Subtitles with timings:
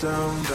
[0.00, 0.49] down.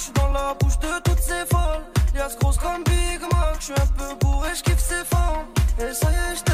[0.00, 1.84] j'suis dans la bouche de toutes ces folles.
[2.14, 5.46] Y'a ce grosse comme Big Mac, j'suis un peu bourré, j'kiffe ces formes.
[5.78, 6.49] Et ça y est,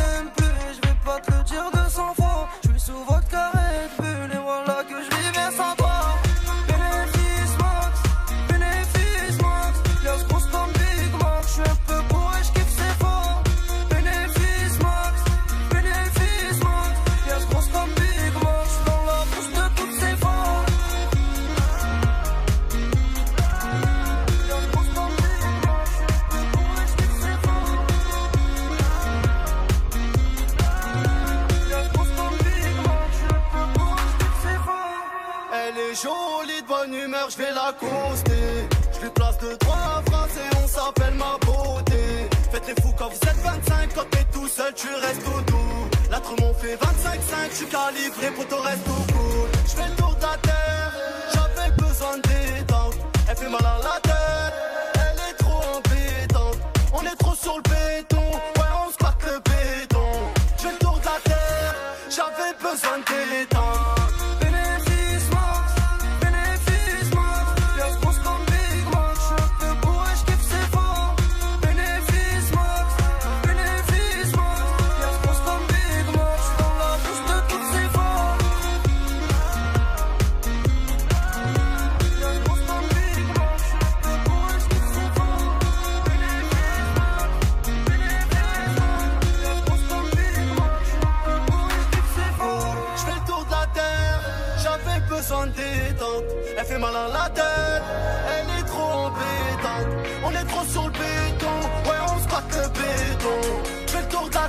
[37.36, 38.68] je vais l'accoster.
[38.94, 42.28] Je lui place de trois phrases et on s'appelle ma beauté.
[42.50, 46.10] Faites les fous quand vous êtes 25, quand t'es tout seul, tu restes au dos.
[46.10, 49.48] L'âtre m'en fait 25-5, je suis calibré pour ton reste au cool.
[49.66, 50.92] Je fais le tour de la terre,
[51.34, 52.94] j'avais besoin de détente.
[53.28, 54.25] Elle fait mal à la terre.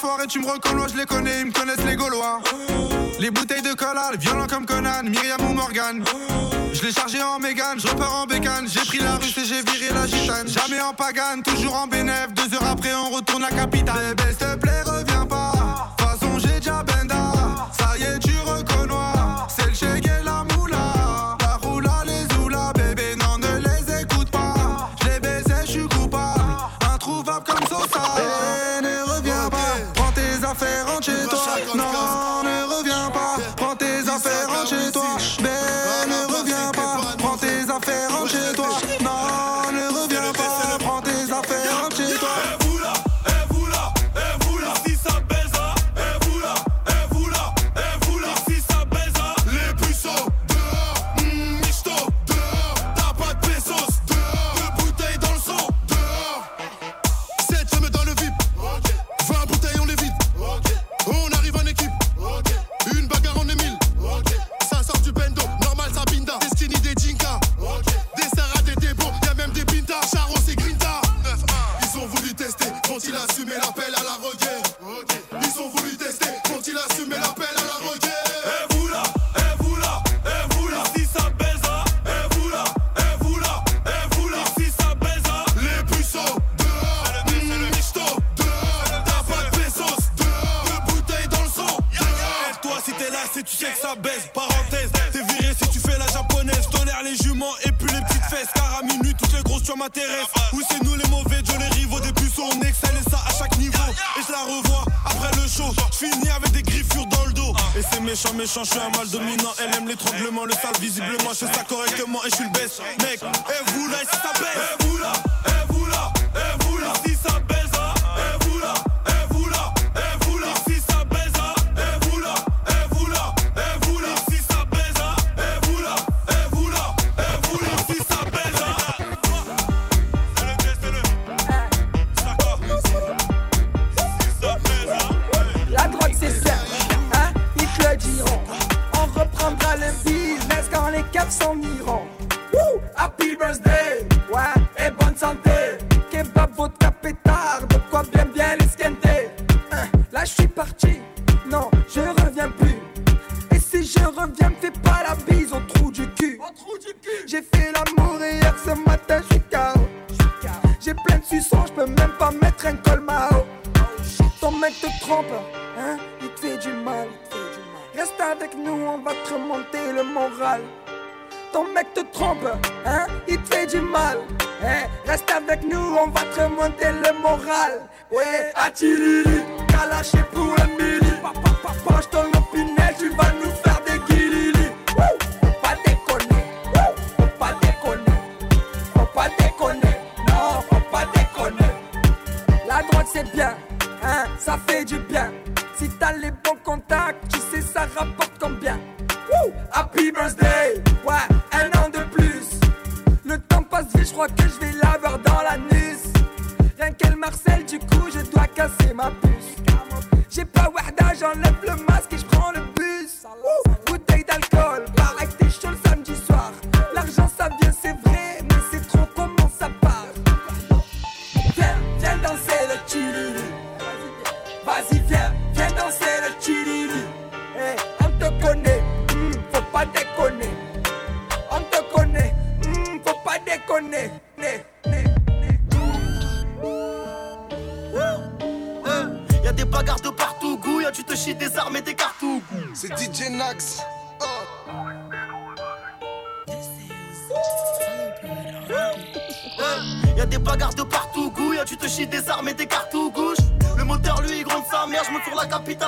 [0.00, 2.40] enfoirés, tu me reconnais, je les connais, ils me connaissent les Gaulois.
[3.18, 6.02] Les bouteilles de cola, violents comme Conan, Myriam ou Morgan.
[6.72, 8.66] Je l'ai chargé en mégane, je repars en bécane.
[8.66, 10.48] J'ai pris la rue et j'ai viré la gitane.
[10.48, 12.32] Jamais en pagane, toujours en bénéf.
[12.32, 14.14] Deux heures après, on retourne la capitale.
[14.16, 15.52] Bébé, s'il te plaît, reviens pas.
[15.52, 17.69] De toute façon, j'ai déjà benda.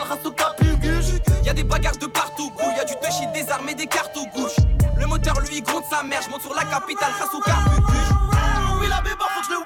[0.03, 1.45] Capitale, race au capuguche.
[1.45, 2.75] Y'a des bagarres de partout, gouille.
[2.77, 4.57] Y'a du chies des armes et des cartouches.
[4.97, 6.21] Le moteur, lui, gronde sa mère.
[6.23, 7.97] Je monte sur la capitale, race au capuguche.
[8.81, 9.59] Oui, la béba, faut que je le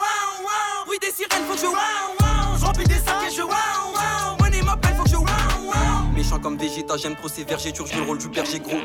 [0.88, 5.11] Oui, des sirènes, faut que je J'remplis des sacs et je Money m'appelle, faut que
[5.11, 5.16] je
[6.14, 8.79] Méchant comme Vegeta, j'aime trop ces vergers, tu le rôle du berger gros.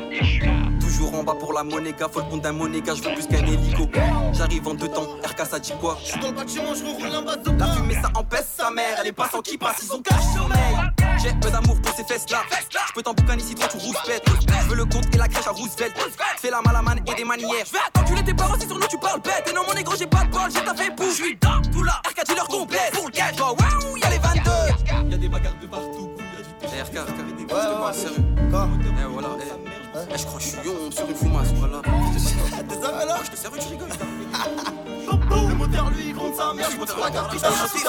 [0.80, 3.44] Toujours en bas pour la monéga, faut le compte d'un monéga, je veux plus qu'un
[3.44, 3.88] hélico.
[4.32, 5.98] J'arrive en deux temps, RK ça dit quoi?
[6.04, 7.52] J'suis dans le bâtiment, j'roule un bateau.
[7.58, 10.02] La fumée ça empêche sa mère, elle est pas sans qui passe, ils ont
[10.34, 10.91] sommeil.
[11.22, 12.42] J'ai peu d'amour pour ces fesses là.
[12.88, 14.24] J'peux t'en boucan ici, toi tu rouspètes.
[14.64, 15.94] J'veux le compte et la crèche à Roosevelt.
[16.38, 17.64] Fais la malamane et des manières.
[17.66, 19.48] J'vais attendre, tu l'étais pas aussi sur nous, tu parles bête.
[19.48, 21.10] Et non, mon négro, j'ai pas de bol, j'ai ta fait pour.
[21.10, 22.92] J'suis dans tout là, RK dit leur complète.
[22.92, 25.10] Pour le cash, bah waouh, y'a les 22.
[25.10, 26.10] Y'a des bagarres de partout.
[26.62, 28.16] Eh, RK, RK, des ouais, sérieux.
[28.18, 29.98] Eh, voilà, eh.
[30.12, 31.82] Eh, je crois que je suis yon sur une foumasse, voilà.
[32.68, 33.88] Désolé alors Je te sers, tu rigoles.
[35.30, 37.84] Le moteur lui il compte sa mère, je sur la carte, je suis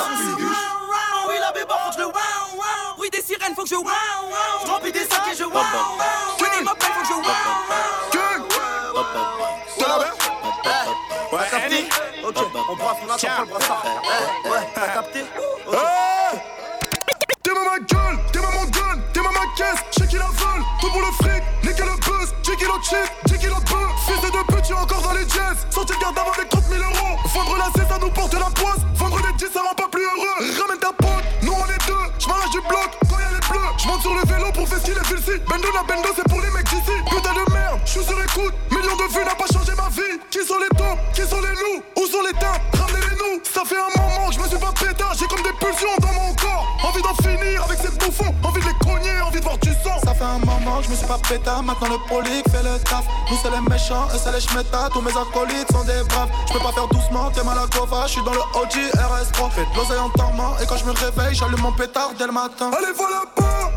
[1.73, 2.13] La faut que je le wow.
[2.99, 3.89] Oui des sirènes faut que je wow
[4.63, 7.23] Je remplis des sacs et je wow des m'appelle faut que je wow
[11.31, 11.89] Ouais, capté.
[12.23, 12.36] Ok,
[12.69, 13.83] on brasse, on attend pas le brassard.
[14.45, 15.25] Ouais, t'as capté.
[17.41, 21.01] T'es ma gueule, t'es ma gun, t'es ma caisse, check qu'il la vole, tout pour
[21.01, 24.31] le fric, niquer le buzz, 10 kilos de shit, 10 kilos de bœuf, fils de
[24.31, 27.65] deux petits encore dans les jazz, sorti de garde avec 30 000 euros, vendre la
[27.75, 30.79] cesse ça nous porte la poisse, vendre des 10 ça rend pas plus heureux, ramène
[35.34, 37.80] ce qu'il est ci Bendo la bendo c'est pour les mecs d'ici, putain de merde,
[37.86, 41.00] j'suis sur écoute, millions de vues n'a pas changé ma vie, qui sont les tops,
[41.13, 44.36] qui sont les loups, où sont les teintes, ramenez-les nous, ça fait un moment que
[44.36, 47.63] je me suis pas pétard, j'ai comme des pulsions dans mon corps, envie d'en finir
[47.63, 49.98] avec ces bouffons, envie de les cogner, envie de voir du sang.
[50.04, 52.78] Ça fait un moment que je me suis pas pétard, maintenant le polique fait le
[52.84, 53.06] taf.
[53.30, 56.30] Nous c'est les méchants, eux c'est les schmettas, tous mes acolytes sont des braves.
[56.48, 57.67] Je peux pas faire doucement, t'es mal à
[58.08, 59.52] je suis dans le OG RS3.
[59.52, 62.34] Fais de l'oseille en torment, et quand je me réveille, j'allume mon pétard dès le
[62.34, 62.72] matin.
[62.78, 63.72] Allez voilà pas,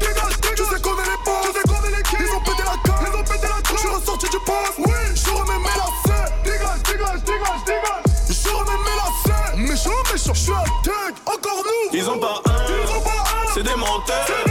[4.79, 6.33] oui, je remets mes lacets.
[6.45, 8.05] Dégage, dégage, dégage, dégage.
[8.29, 9.57] Je remets mes lacets.
[9.57, 11.97] Méchant, méchant, je suis un encore nous.
[11.99, 14.46] Ils ont pas un, ils ont pas un, c'est des menteurs.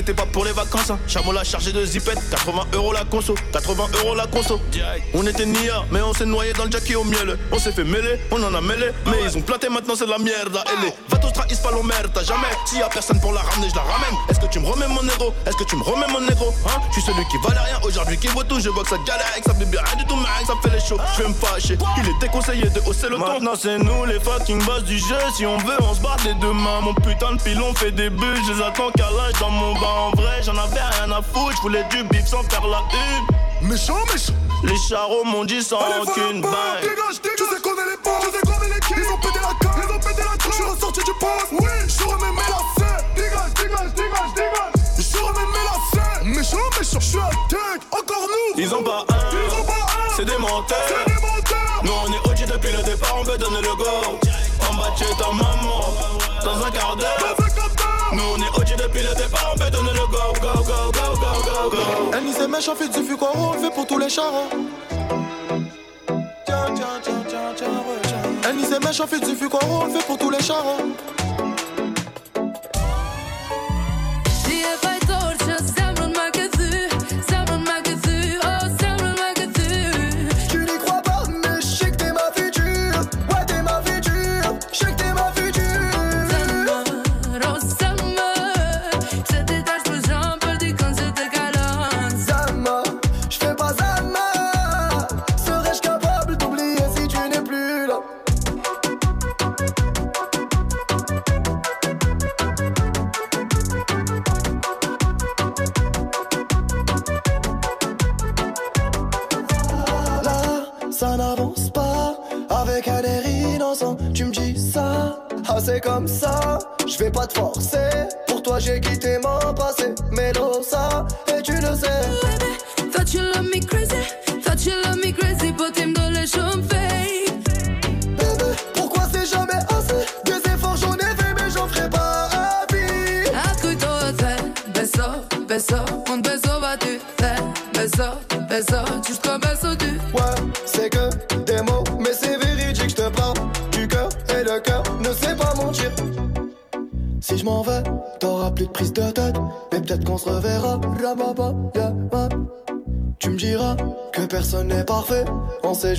[0.00, 0.98] C'était pas pour les vacances, hein.
[1.06, 2.18] Chameau l'a chargé de zipette.
[2.30, 4.58] 80 euros la conso, 80 euros la conso.
[5.12, 7.38] On était nia, mais on s'est noyé dans le jackie au miel.
[7.52, 8.92] On s'est fait mêler, on en a mêlé.
[9.04, 10.58] Mais ils ont planté maintenant, c'est de la merde.
[10.72, 10.92] Et les
[11.50, 12.48] vatos trahissent pas l'omerta, jamais.
[12.66, 14.14] S'il y a personne pour la ramener, je la ramène.
[14.28, 16.80] Est-ce que tu me remets mon négro Est-ce que tu me remets mon négro Hein?
[16.88, 18.60] Je suis celui qui valait rien aujourd'hui, qui vaut tout.
[18.60, 20.60] Je vois que ça galère, que ça fait bien rien du tout, mais ça me
[20.60, 20.98] fait les shows.
[21.16, 21.78] Je vais me fâcher.
[21.98, 23.26] Il est déconseillé de hausser le ton.
[23.26, 25.18] Maintenant, c'est nous les fucking boss du jeu.
[25.36, 26.80] Si on veut, on se bat les deux mains.
[26.82, 28.42] Mon putain de pilon fait des bulles.
[28.46, 29.86] Je les attends qu'à l'âge dans mon bain.
[29.86, 31.56] En vrai, j'en avais rien à foutre.
[31.56, 33.68] Je voulais du bif sans faire la une.
[33.68, 34.32] Méchant, méchant.
[34.62, 36.82] Les charros m'ont dit sans Allez, aucune bague.
[36.82, 37.59] dégage, dégage.
[48.62, 50.76] Ils ont pas un, c'est des menteurs.
[51.82, 54.18] Nous on est OG depuis le départ, on veut donner le go.
[54.70, 55.80] On va tuer ta maman
[56.44, 57.36] dans un quart d'heure.
[58.12, 61.14] Nous on est OG depuis le départ, on veut donner le go, go, go, go,
[61.14, 62.10] go, go, go.
[62.12, 64.50] Elle c'est méchant, fait du fuck on le fait pour tous les charros.
[66.44, 67.68] Tiens, tiens, tiens, tiens, tiens.
[68.44, 70.82] Elle c'est méchant, fait du fuck on le fait pour tous les charros.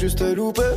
[0.01, 0.70] Juste loupé.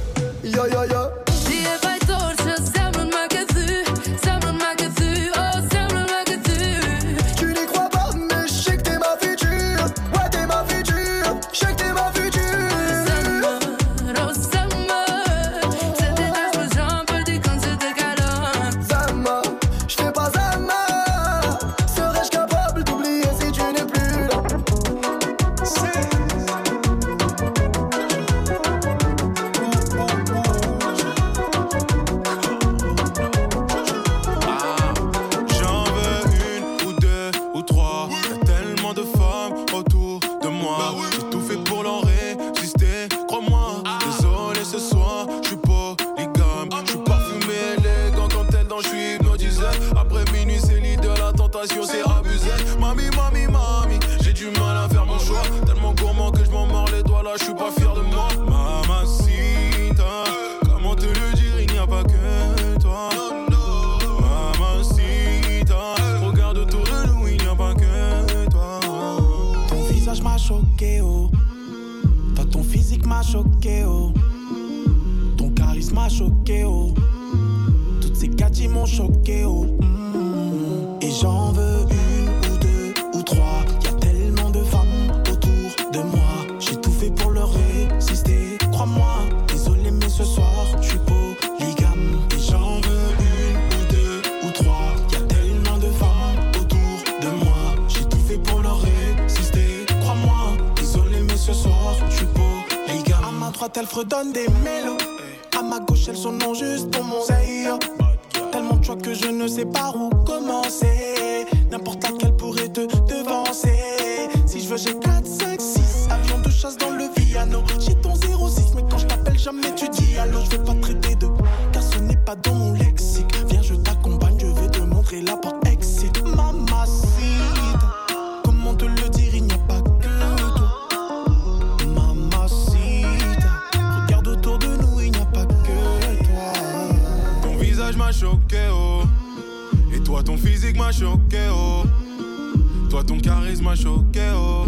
[143.74, 144.66] Choqué, oh.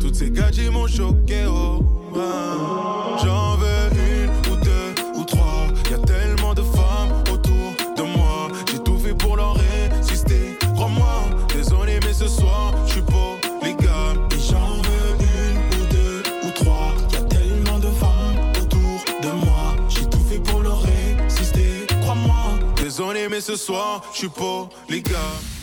[0.00, 1.82] Toutes ces gadgets m'ont choqué, oh.
[3.24, 5.66] J'en veux une ou deux ou trois.
[5.90, 8.48] Y'a tellement de femmes autour de moi.
[8.70, 11.24] J'ai tout fait pour leur résister, crois-moi.
[11.54, 14.28] Désolé, mais ce soir, je suis polygame.
[14.32, 16.92] Et j'en veux une ou deux ou trois.
[17.12, 19.76] Y a tellement de femmes autour de moi.
[19.88, 22.58] J'ai tout fait pour leur résister, crois-moi.
[22.82, 25.55] Désolé, mais ce soir, je suis polygame.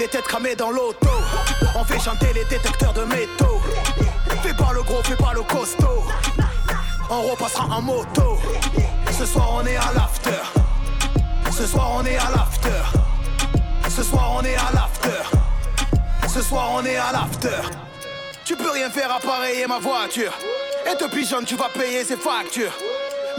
[0.00, 1.10] Des têtes cramées dans l'auto.
[1.76, 3.60] On fait chanter les détecteurs de métaux.
[4.42, 6.04] Fais pas le gros, fais pas le costaud.
[7.10, 8.38] On repassera en moto.
[9.18, 10.42] Ce soir on est à l'after.
[11.52, 12.82] Ce soir on est à l'after.
[13.90, 15.22] Ce soir on est à l'after.
[16.34, 17.62] Ce soir on est à l'after.
[18.46, 20.32] Tu peux rien faire appareiller ma voiture.
[20.90, 22.72] Et depuis jeune tu vas payer ses factures.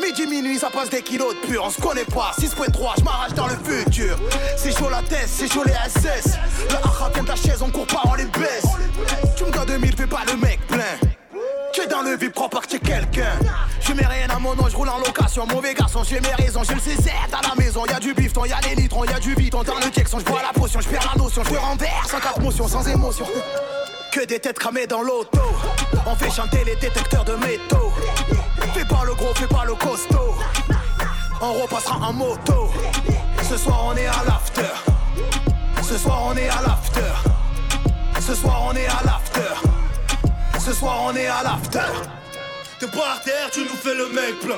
[0.02, 1.64] Midi, minuit, ça passe des kilos de pur.
[1.66, 4.18] On se connaît pas, 6.3, je m'arrache dans le futur.
[4.58, 6.38] C'est chaud la tête, c'est chaud les SS.
[6.70, 8.66] Le vient de la chaise, on court pas, on les baisse.
[9.36, 10.98] Tu me dois 2000, fais pas le mec plein.
[11.74, 13.38] Tu es dans le vide, crois pas que quelqu'un.
[13.80, 15.46] Je mets rien à mon nom, je roule en location.
[15.48, 17.86] Mauvais garçon, j'ai mes raisons, j'ai le CZ à la maison.
[17.86, 20.20] Y'a du bifton, y'a les litrons, y'a du biton dans le Jackson.
[20.20, 23.26] Je bois la potion, je perds la notion, je renverse en quatre motions, sans émotion.
[24.12, 25.40] Que des têtes cramées dans l'auto.
[26.06, 27.94] On fait chanter les détecteurs de métaux.
[28.82, 30.36] Fais pas le gros, fais pas le costaud.
[31.40, 32.72] On repassera en moto.
[33.48, 34.74] Ce soir on est à l'after.
[35.84, 37.14] Ce soir on est à l'after.
[38.20, 39.54] Ce soir on est à l'after.
[40.60, 41.94] Ce soir on est à l'after.
[42.80, 44.58] T'es par terre, tu nous fais le mec plein.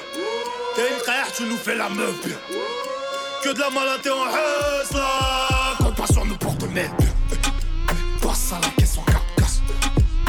[0.78, 2.16] T'es une frère, tu nous fais la meuf.
[3.44, 7.12] Que de la malade, t'es en pas sur nous pour te mettre bien.
[8.22, 9.62] Passe à la caisse en 4 casse.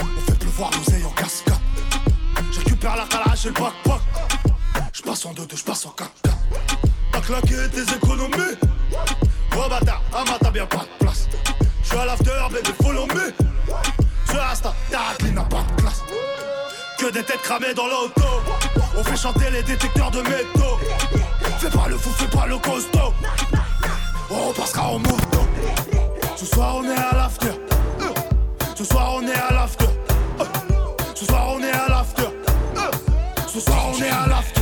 [0.00, 1.54] On fait pleuvoir l'oseille en cascade.
[2.50, 3.83] Je la calage et le backpack
[5.56, 6.10] je passe en 4
[7.12, 8.56] T'as claqué tes économies.
[9.50, 11.28] Gros bâtard, Ama t'as bien pas de place.
[11.82, 13.32] J'suis à l'after, baby follow me.
[14.30, 16.02] Ce Asta, ta n'a pas de place.
[16.98, 18.22] Que des têtes cramées dans l'auto.
[18.98, 20.78] On fait chanter les détecteurs de métaux.
[21.58, 23.14] Fais pas le fou, fais pas le costaud.
[24.30, 25.40] On passera en moto.
[26.36, 27.52] Ce soir on est à l'after.
[28.74, 29.88] Ce soir on est à l'after.
[31.14, 32.28] Ce soir on est à l'after.
[33.46, 34.53] Ce soir on est à l'after.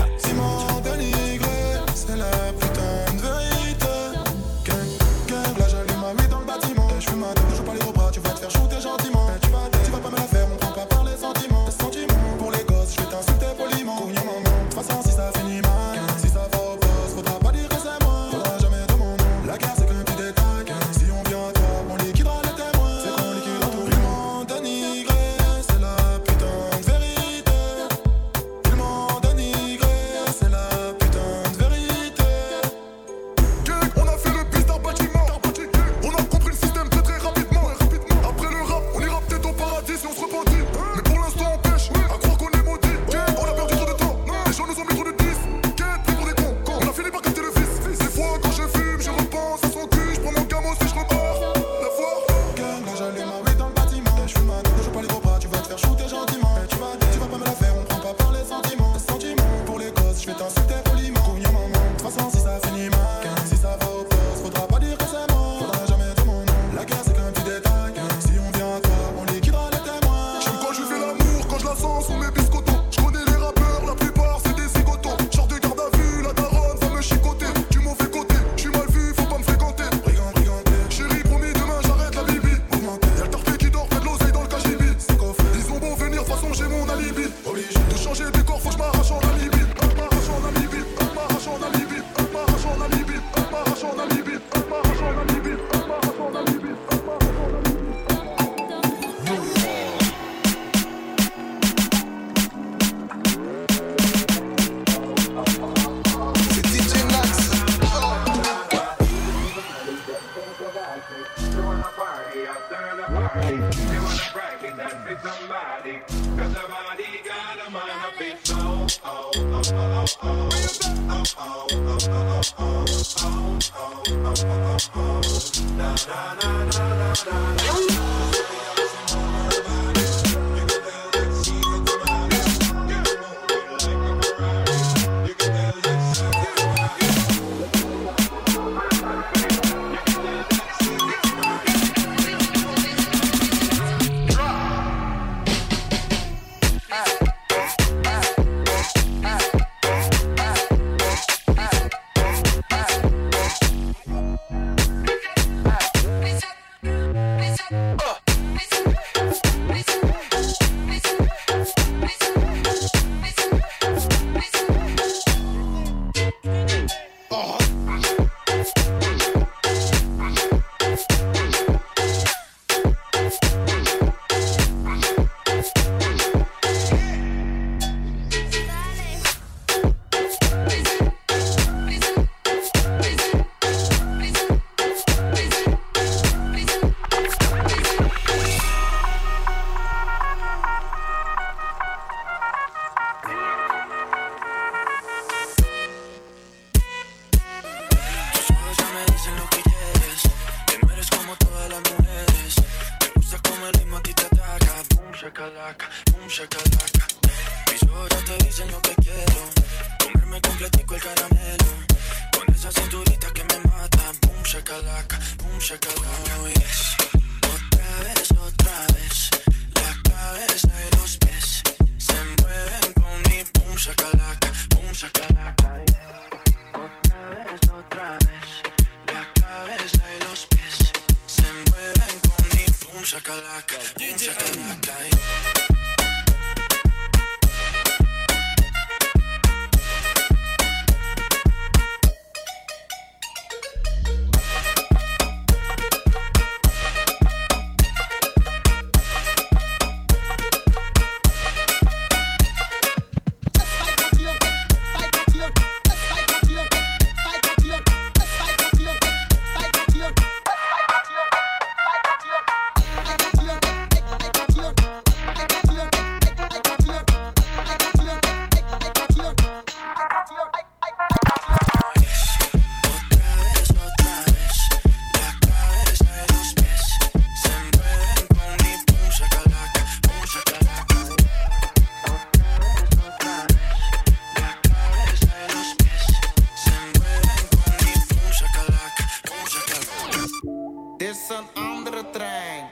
[291.03, 292.69] Dit is een andere trein.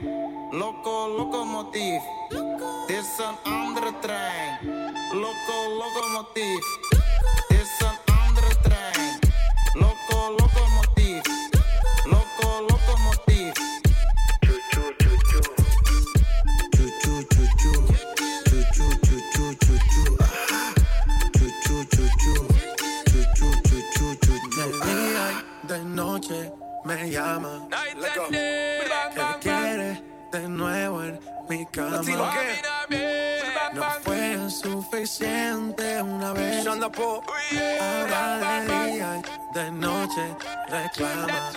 [0.51, 2.03] Loco, locomotief.
[2.87, 4.59] Dit is een andere trein.
[5.13, 6.65] Loco, locomotief.
[7.49, 9.19] Dit is een andere trein.
[9.73, 11.23] Loco, locomotief.
[12.05, 13.53] Loco, locomotief.
[25.67, 26.53] De noche
[26.85, 27.70] me llama.
[28.29, 30.03] Que quiere
[30.33, 32.03] de nuevo en mi cama.
[33.73, 36.67] No fue suficiente una vez.
[36.67, 39.23] Ahora de día y
[39.55, 40.37] de noche
[40.69, 41.53] reclama.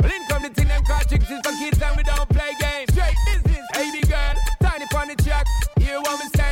[0.00, 2.52] Well, in come the thing them call chicks is for kids and we don't play
[2.60, 2.92] games.
[2.92, 5.46] Straight business, hey the girl, tiny the track.
[5.78, 6.43] Hear what me saying?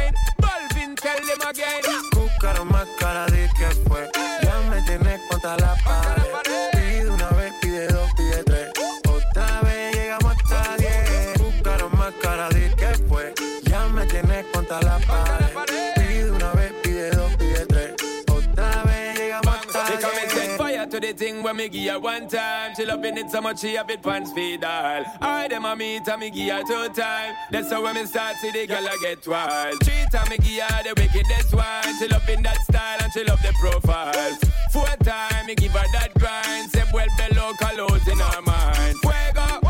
[21.52, 22.74] When me give one time.
[22.74, 25.04] She loving it so much she have it pants feed all.
[25.20, 27.34] I them a meet and me give her two time.
[27.50, 29.78] That's how when me start see the girl I get wild.
[29.82, 31.98] Three time me give her the wickedest one.
[31.98, 34.38] She loving that style and she love the profile.
[34.72, 36.70] Four time me give her that grind.
[36.70, 38.96] Say well below colors in her mind.
[39.02, 39.60] Fuego,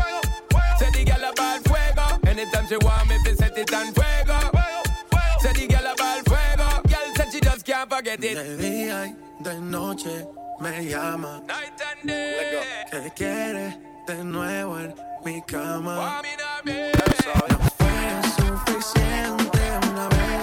[0.79, 2.29] say the girl a ball fuego.
[2.29, 4.39] Anytime she want me, fi set it on fuego.
[5.39, 6.81] Say the girl a ball fuego.
[6.87, 9.15] Girl said she just can't forget it.
[9.43, 10.27] De día y de noche
[10.59, 11.41] me llama.
[11.45, 12.61] Night and day.
[12.91, 13.77] Que quiere
[14.07, 15.97] de nuevo en mi cama.
[15.97, 16.91] Want me now, babe.
[17.49, 17.97] No fue
[18.37, 20.41] suficiente una vez.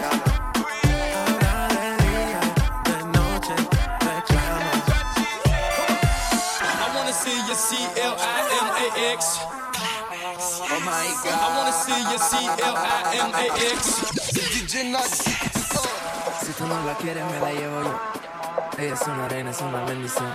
[1.17, 3.55] Ahora de día y de noche
[4.01, 4.73] reclama.
[6.73, 8.23] I wanna see your C L I
[8.61, 9.39] M A X.
[10.61, 11.35] Oh my god.
[11.35, 13.45] I wanna see your C L I M A
[13.75, 13.81] X.
[14.35, 14.75] DJ
[16.43, 18.20] Si tú no la quieres, me la llevo yo.
[18.81, 20.33] Es una reina, es una bendición.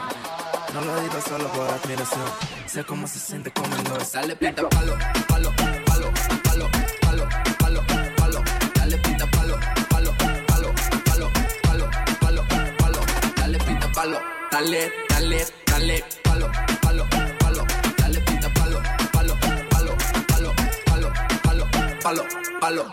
[0.71, 2.21] No lo digo solo por admiración.
[2.67, 4.21] Sé cómo se siente comiendo esa.
[4.21, 4.95] Dale pinta palo,
[5.27, 5.51] palo,
[5.87, 6.69] palo, palo,
[7.01, 7.27] palo,
[7.57, 7.81] palo,
[8.17, 8.43] palo.
[8.75, 10.11] Dale pinta palo, palo,
[10.47, 10.73] palo,
[11.07, 11.31] palo,
[11.63, 11.89] palo,
[12.21, 12.43] palo,
[12.77, 13.01] palo.
[13.35, 14.21] Dale pinta palo,
[14.51, 16.51] dale, dale, dale, palo,
[16.83, 17.07] palo,
[22.05, 22.23] palo,
[22.61, 22.85] palo.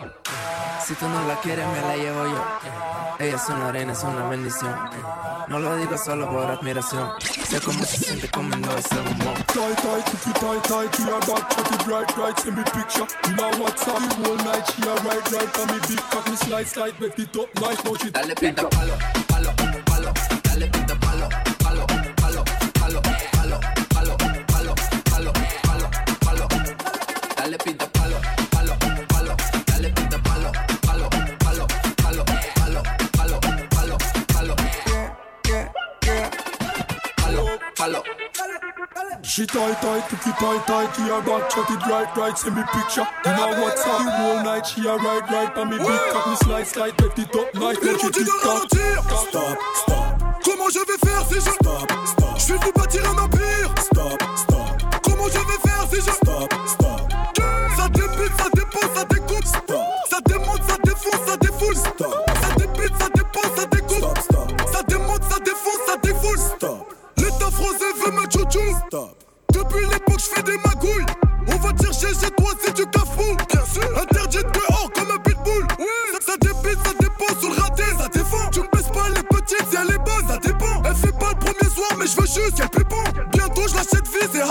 [0.83, 2.43] Si tú no la quieres, me la llevo yo.
[3.19, 4.75] Ella es una reina, es una bendición.
[5.49, 7.11] No lo digo solo por admiración.
[7.47, 9.35] Sé cómo se siente comiendo ese bombón.
[9.53, 13.05] Tight, tight, cookie tight, tight, she a back, chatty bright, right, send me picture.
[13.27, 16.27] You know what's up, the whole night, she a right, right, for me big cock,
[16.27, 18.97] me slide, slide, make it up, nice, now she Dale pinta palo,
[19.27, 19.53] palo,
[19.85, 20.13] palo.
[20.41, 21.29] Dale pinta palo,
[37.83, 43.05] She tight, tight, cookie tight, tight, she a back, right, send me picture.
[43.25, 46.15] You know what's up, the whole night, she a right, for me big it
[48.45, 48.71] up.
[49.27, 50.23] Stop, stop.
[50.45, 52.39] Comment je vais faire si je Stop, stop.
[52.39, 53.75] Je vais vous bâtir un empire.
[53.81, 55.01] Stop, stop.
[55.03, 57.13] Comment je vais faire si je Stop, stop.
[57.75, 59.45] Ça débute, ça dépose, ça découpe.
[59.45, 59.81] Stop.
[60.09, 61.75] Ça démonte, ça défonce, ça défoule.
[61.75, 62.15] Stop.
[62.41, 63.97] Ça débute, ça dépose, ça découpe.
[63.97, 64.51] Stop, stop.
[64.71, 66.37] Ça démonte, ça défonce, ça défoule.
[66.37, 67.02] Stop.
[67.53, 68.77] Français veut me chouchou.
[68.87, 69.17] Stop.
[69.53, 71.05] Depuis l'époque, je fais des magouilles.
[71.47, 73.35] On va te chercher chez toi si tu cafous.
[73.49, 74.01] Bien sûr.
[74.01, 75.67] Interdit de dehors comme un pitbull.
[76.13, 77.83] Ça, ça débite, ça dépose sur le raté.
[77.97, 78.49] Ça défend.
[78.51, 80.81] Tu me baisses pas les petites si elle est bonne, ça dépend.
[80.85, 83.03] Elle fait pas le premier soir, mais je veux juste qu'elle pépon.
[83.31, 84.43] Bientôt, je l'achète vie, c'est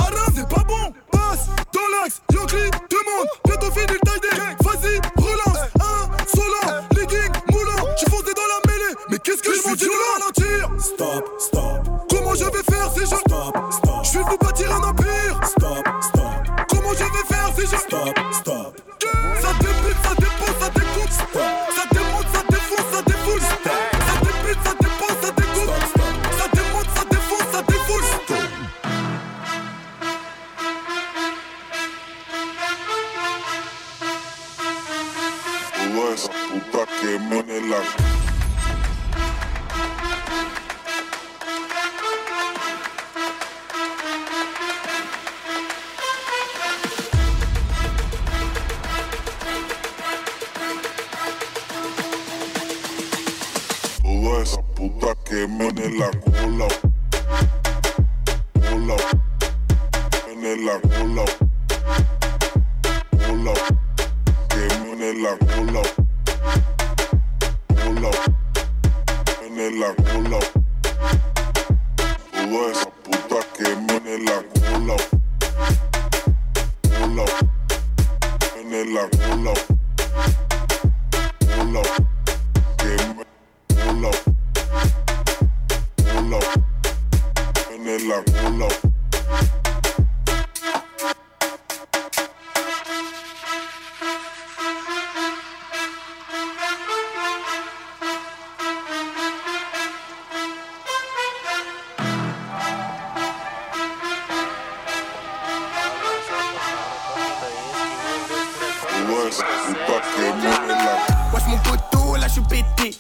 [112.35, 112.97] je suis pété.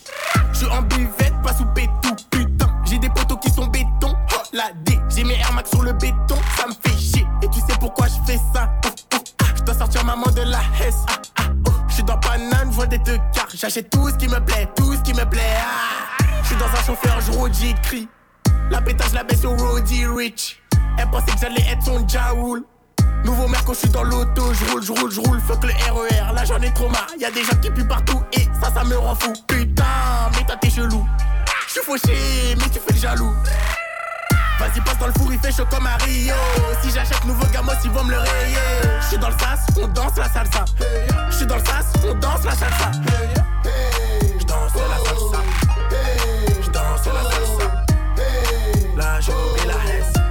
[0.53, 2.14] Je suis en buvette, pas sous pétou.
[2.30, 4.14] Putain, j'ai des poteaux qui sont béton.
[4.35, 6.37] Oh la D, j'ai mes Air Max sur le béton.
[6.57, 7.26] Ça me fait chier.
[7.43, 8.70] Et tu sais pourquoi je fais ça?
[8.85, 11.05] Oh, oh, ah, Je dois sortir maman de la Hesse.
[11.09, 11.70] Ah, ah, oh.
[11.89, 13.49] Je suis dans banane, je vois des deux quarts.
[13.55, 15.57] J'achète tout ce qui me plaît, tout ce qui me plaît.
[16.43, 18.09] Je suis dans un chauffeur, je rôde, j'écris.
[18.70, 20.61] La pétage, la baisse au Roddy Rich.
[20.99, 22.64] Elle pensait que j'allais être son Jaoul.
[23.24, 26.35] Nouveau quand je suis dans l'auto, je roule, je roule, je roule, fuck le RER,
[26.35, 28.20] là j'en ai trop marre, y'a des gens qui puent partout
[28.83, 29.33] ça me rend fou.
[29.47, 29.85] Putain,
[30.33, 31.07] mais toi t'es chelou.
[31.66, 33.33] Je suis fauché, mais tu fais le jaloux.
[34.59, 36.35] Vas-y passe dans le four, il fait chaud comme à Rio.
[36.83, 38.57] Si j'achète nouveau gamos, ils vont me le rayer.
[39.01, 40.64] Je suis dans le sas, on danse la salsa.
[41.30, 42.91] Je suis dans le sas, on danse la salsa.
[44.39, 45.43] Je danse la salsa.
[46.62, 47.85] Je danse la salsa.
[48.97, 50.21] Là je mets la hesse.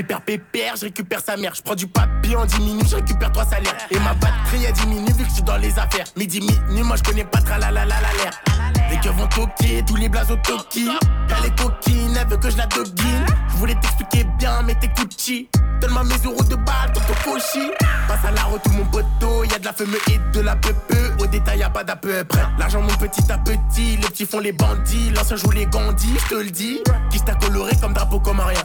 [0.00, 1.54] Pépère, pépère, je récupère sa mère.
[1.54, 3.76] Je prends du papier en 10 minutes, je récupère trois salaires.
[3.90, 6.06] Et ma batterie elle diminue vu que je suis dans les affaires.
[6.16, 9.82] Midi, minuit, moi je connais pas tra la la la la l'air que vont coquer
[9.86, 10.36] tous les blazes au.
[10.76, 13.26] Elle est coquine, elle veut que je la doguine.
[13.48, 15.48] Je voulais t'expliquer bien, mais t'es Gucci.
[15.80, 17.70] Donne-moi mes euros de balle, ton cochi.
[18.06, 19.44] Passe à la route, mon poteau.
[19.44, 20.74] Y'a de la feu et de la peu
[21.18, 22.42] Au détail, y'a pas d'à peu près.
[22.58, 23.96] L'argent monte petit à petit.
[23.96, 25.10] Les petits font les bandits.
[25.10, 26.80] L'ancien joue les gandis, je te le dis.
[27.10, 28.60] Qui t'a coloré comme drapeau, comme rien.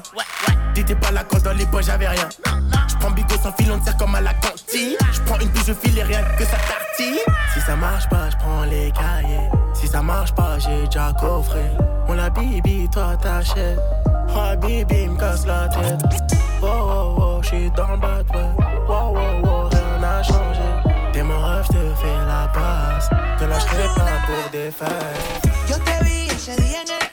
[0.74, 2.28] T'étais pas là quand dans les poches, j'avais rien.
[2.90, 4.98] Je prends bigot sans fil, on tire comme à la cantine.
[5.14, 7.20] Je prends une touche, de file et rien que ça tartille.
[7.54, 9.50] Si ça marche pas, je prends les cahiers.
[9.86, 11.62] Si ça marche pas, j'ai déjà coffré.
[12.08, 13.80] On la bibi, toi t'achètes.
[14.36, 16.02] Oh, bibi, me casse la tête.
[16.60, 18.26] Oh, oh, oh, j'suis dans le bad.
[18.34, 18.44] Oh,
[18.90, 19.14] oh,
[19.44, 20.70] oh, rien n'a changé.
[21.14, 23.10] T'es mon rêve, j'te fais la passe.
[23.38, 25.70] Te lâcherai pas pour des fesses.
[25.70, 27.05] Yo te vi ese día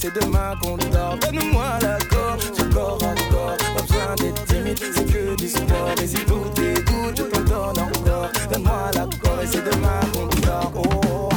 [0.00, 1.18] c'est demain qu'on dort.
[1.20, 3.56] Donne-moi l'accord du corps à corps.
[3.76, 5.94] Pas besoin d'être timide, c'est que du sport.
[6.02, 8.28] Et si tout dégoûte, je t'en donne encore.
[8.50, 10.72] Donne-moi l'accord et c'est demain qu'on dort.
[10.76, 11.28] Oh.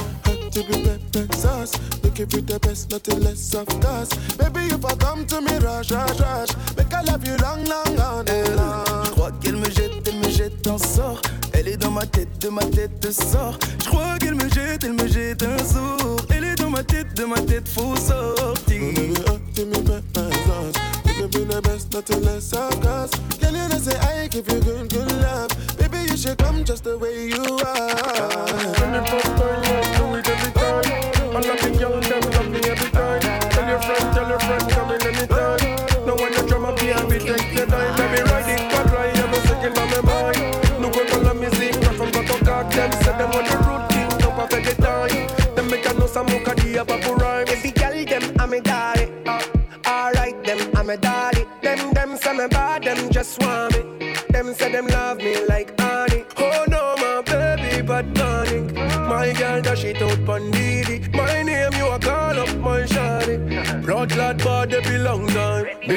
[0.51, 1.71] To be better sauce,
[2.03, 4.09] looking for the best, nothing less of us.
[4.37, 6.49] Baby, if I come to me, rush, rush, rush.
[6.77, 9.05] Make I love you long, long, on and.
[9.05, 11.19] Je crois qu'elle me jette, elle me jette, en sort.
[11.53, 13.57] Elle est dans ma tête, de ma tête sort.
[13.83, 16.17] Je crois qu'elle me jette, elle me jette un sourd.
[16.29, 18.81] Elle est dans ma tête, de ma tête, faut sortir.
[18.95, 20.79] Baby, oh, give me back my thoughts.
[21.17, 23.11] You me the best, nothing less of gas.
[23.39, 25.49] Can you not say I give you good, good love?
[25.77, 27.12] Baby, you should come just the way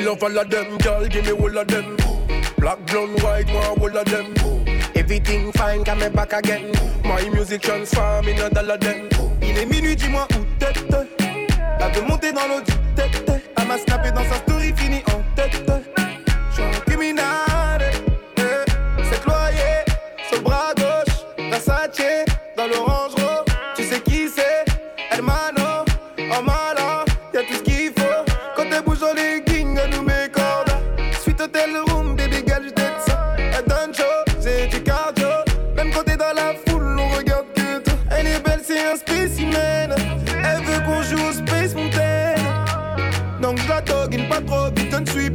[0.07, 1.97] love all of them, girl, give me all of them.
[2.59, 4.35] Black, blonde, white, one, all of them.
[4.95, 6.71] Everything fine, come me back again.
[7.05, 9.09] My music transform in a dollar them.
[9.43, 10.73] Il est minuit, dis-moi où t'es.
[11.81, 13.43] Elle veut monter dans l'eau du tête.
[13.57, 15.61] Elle m'a snappé dans sa story, fini en tête.
[16.53, 17.25] J'suis un criminel.
[18.39, 19.03] eh.
[19.11, 19.85] C'est cloyé
[20.29, 21.51] sur le bras gauche.
[21.51, 22.01] Versace
[22.57, 23.45] dans l'orange rose.
[23.75, 24.65] Tu sais qui c'est?
[25.11, 25.85] Hermano.
[26.31, 27.05] En malin,
[27.35, 27.76] y'a tout ce qu'il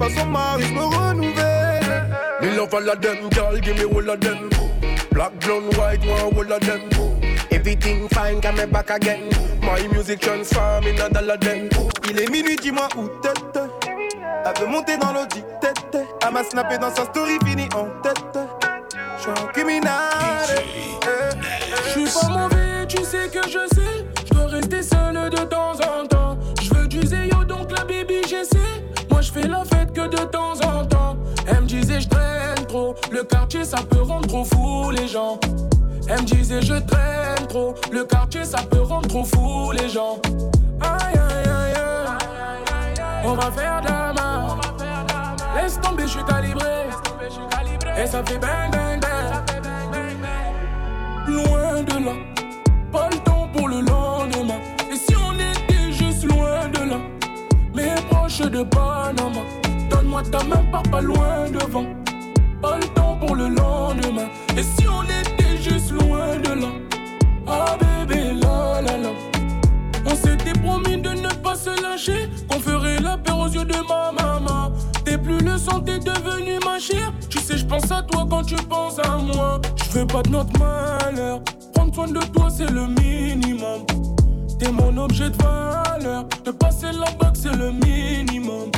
[0.02, 2.10] pas son mari, je me renouvelle.
[2.42, 4.50] Me love all of them, girl, give me all of them.
[5.12, 6.82] Black, blonde, white, one, all of them.
[7.52, 9.30] Everything fine, come me back again.
[9.62, 11.70] My music transform in a dollar them.
[12.10, 13.30] Il est minuit, dis-moi où t'es.
[14.44, 15.78] Elle veut monter dans l'audi tête.
[16.26, 18.40] Elle m'a snappé dans sa story, fini en tête.
[19.18, 19.92] Je suis un criminel.
[21.86, 24.06] Je suis pas mauvais, tu sais que je sais.
[24.28, 26.40] Je veux rester seul de temps en temps.
[26.60, 28.58] Je veux du zéyo, donc la baby j'essaie.
[29.12, 31.18] Moi je fais la fête de temps en temps.
[31.48, 32.96] Elle me disait je traîne trop.
[33.12, 35.40] Le quartier ça peut rendre trop fou les gens.
[36.08, 37.74] Elle me disait je traîne trop.
[37.92, 40.20] Le quartier ça peut rendre trop fou les gens.
[40.82, 43.26] Aïe aïe aïe aïe.
[43.26, 44.58] On va faire de la main.
[45.56, 46.88] Laisse tomber, je suis calibré.
[48.02, 49.12] Et ça fait bang bang bang.
[51.28, 52.14] Loin de là,
[52.92, 54.60] pas le temps pour le lendemain.
[54.92, 56.98] Et si on était juste loin de là,
[57.76, 59.42] mais proche de Panama,
[60.30, 61.86] ta main, pars pas loin devant.
[62.62, 64.30] Pas le temps pour le lendemain.
[64.58, 66.68] Et si on était juste loin de là,
[67.48, 69.10] ah bébé, la la la.
[70.06, 73.78] On s'était promis de ne pas se lâcher, qu'on ferait la paix aux yeux de
[73.88, 74.72] ma maman.
[75.06, 77.12] T'es plus le sang, t'es devenu ma chère.
[77.30, 79.60] Tu sais, je pense à toi quand tu penses à moi.
[79.86, 81.42] Je veux pas de notre malheur.
[81.74, 83.86] Prendre soin de toi, c'est le minimum.
[84.60, 86.26] T'es mon objet de valeur.
[86.46, 88.70] De passer la boxe, c'est le minimum.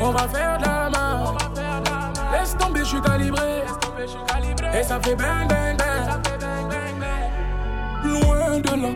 [0.00, 1.34] On va faire de la main.
[2.32, 3.62] Laisse tomber, je suis calibré.
[4.78, 6.20] Et ça fait bang, bang, bang.
[8.04, 8.88] Loin de là,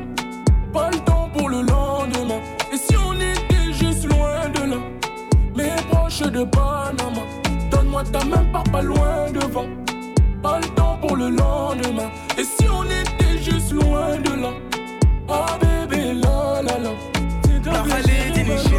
[0.73, 2.41] pas le temps pour le lendemain.
[2.73, 4.77] Et si on était juste loin de là,
[5.57, 7.23] mais proche de Panama,
[7.71, 9.67] donne-moi ta main, pars pas loin devant.
[10.43, 12.11] Pas le temps pour le lendemain.
[12.39, 14.51] Et si on était juste loin de là,
[15.29, 16.91] ah bébé, la la la.
[17.45, 18.72] C'est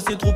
[0.00, 0.33] c'est trop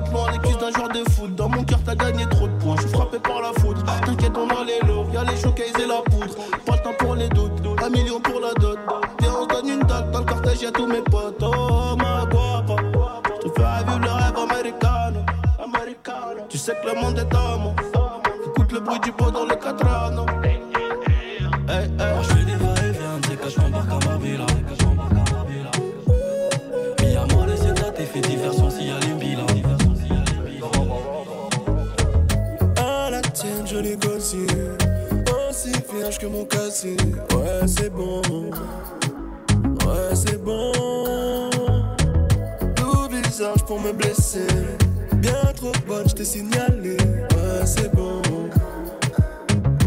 [0.00, 1.34] vêtements, les cuisses d'un joueur de foot.
[1.34, 2.76] Dans mon cœur, t'as gagné trop de points.
[2.76, 3.76] Je suis frappé par la faute.
[4.04, 6.34] T'inquiète, on a les lourds, y'a les showcase et la poudre.
[6.64, 8.78] Pas le temps pour les doutes, un million pour la dot.
[9.22, 11.42] Et on se donne une date, dans le cortège, y'a tous mes potes.
[11.42, 12.76] Oh ma guapa,
[13.42, 15.12] je te fais vivre le rêve américain.
[16.48, 17.74] Tu sais que le monde est à moi.
[18.46, 19.44] Écoute le bruit du pot dans
[36.70, 38.22] Ouais, c'est bon.
[38.22, 40.70] Ouais, c'est bon.
[42.76, 44.46] Double visage pour me blesser.
[45.14, 46.96] Bien trop bonne, je t'ai signalé.
[46.96, 48.22] Ouais, c'est bon.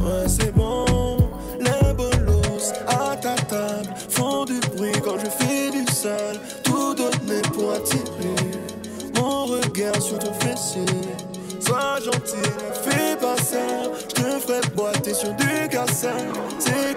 [0.01, 1.15] Ouais, c'est bon.
[1.61, 6.37] Les bolos à ta table font du bruit quand je fais du sale.
[6.65, 8.35] Tout donné pour attirer
[9.15, 10.83] mon regard sur ton fessier.
[11.61, 12.49] Sois gentil,
[12.83, 13.57] fais pas ça.
[14.01, 15.69] Je te ferai boiter sur du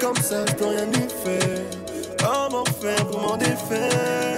[0.07, 1.65] comme ça, je peux rien y faire.
[2.19, 4.36] Comment faire pour m'en défaire?